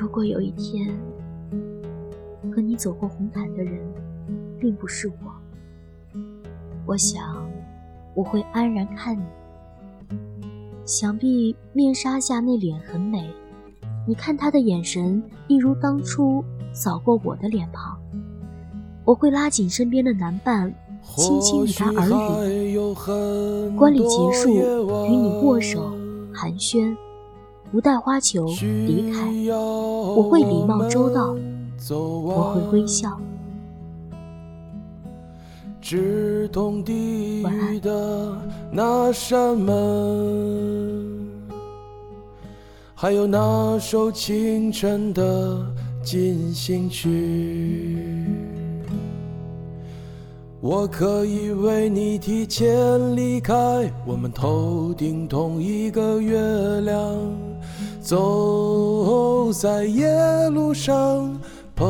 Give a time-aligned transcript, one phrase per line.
[0.00, 0.88] 如果有一天
[2.50, 3.78] 和你走过红毯的人
[4.58, 5.14] 并不是我，
[6.86, 7.46] 我想
[8.14, 9.22] 我会安然看你。
[10.86, 13.30] 想必面纱下那脸很美，
[14.08, 16.42] 你看他的眼神一如当初
[16.72, 18.00] 扫过我的脸庞。
[19.04, 20.74] 我会拉紧身边的男伴，
[21.14, 22.74] 轻轻与他耳语。
[23.76, 25.92] 观礼结束，与你握手
[26.32, 26.96] 寒暄，
[27.70, 28.46] 不带花球
[28.86, 29.30] 离开。
[29.50, 31.36] 我会礼貌周到，
[31.90, 33.18] 我会微笑。
[35.80, 38.36] 直通地狱的
[38.70, 41.26] 那扇门，
[42.94, 45.64] 还有那首清晨的
[46.02, 48.26] 进行曲，
[50.60, 56.38] 我可以为你提前离开，我们头顶同一个月
[56.82, 57.16] 亮，
[58.10, 60.10] 走在夜
[60.48, 61.32] 路上，
[61.76, 61.86] 朋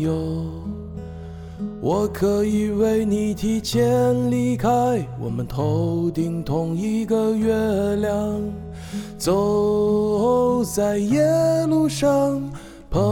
[0.00, 0.10] 友。
[1.82, 7.54] 我可以为你提前离开，我们头顶同一个月
[7.96, 8.40] 亮，
[9.18, 11.20] 走在夜
[11.66, 12.40] 路上，
[12.88, 13.02] 朋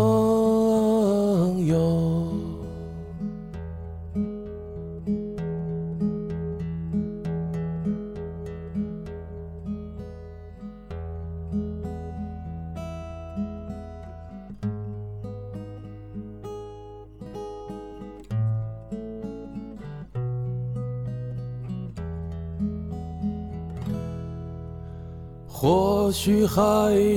[25.58, 26.62] 或许还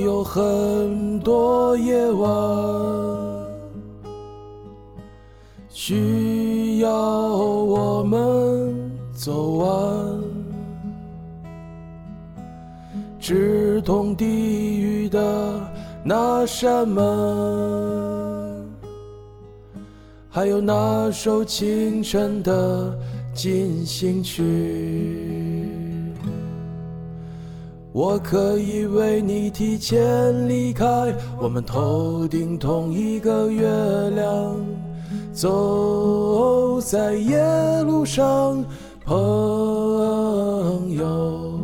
[0.02, 2.32] 有很多夜晚
[5.68, 8.74] 需要我们
[9.14, 10.24] 走完，
[13.20, 15.62] 直通地狱的
[16.02, 18.66] 那扇门，
[20.30, 22.98] 还有那首清晨的
[23.34, 25.49] 进行曲。
[28.00, 30.86] 我可以为你提前离开，
[31.38, 33.70] 我们头顶同一个月
[34.12, 34.56] 亮，
[35.34, 37.38] 走在夜
[37.84, 38.64] 路上，
[39.04, 39.16] 朋
[40.94, 41.60] 友。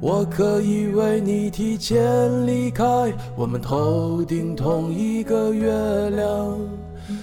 [0.00, 2.84] 我可以为你提前离开，
[3.36, 5.70] 我们头顶同一个月
[6.10, 6.58] 亮，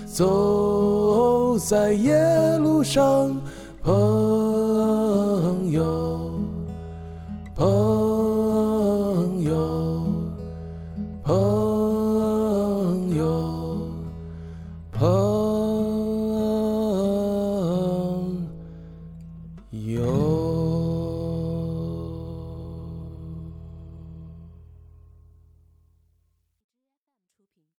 [0.06, 2.16] 走在夜
[2.60, 3.36] 路上，
[3.84, 4.29] 朋。
[11.32, 11.59] Oh.